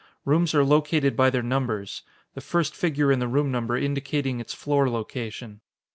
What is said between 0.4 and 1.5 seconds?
are located by their